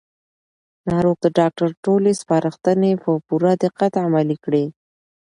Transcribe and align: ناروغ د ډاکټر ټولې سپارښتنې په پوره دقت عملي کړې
ناروغ 0.89 1.17
د 1.23 1.27
ډاکټر 1.39 1.69
ټولې 1.83 2.11
سپارښتنې 2.21 2.91
په 3.03 3.11
پوره 3.27 3.51
دقت 3.63 3.91
عملي 4.05 4.37
کړې 4.45 4.65